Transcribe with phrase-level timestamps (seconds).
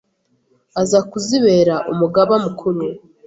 [0.81, 2.79] aza kuzibera Umugaba Mukuru,